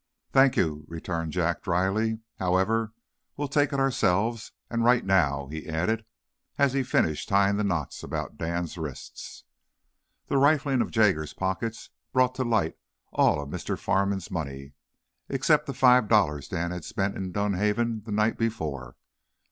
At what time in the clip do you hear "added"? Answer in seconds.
5.69-6.05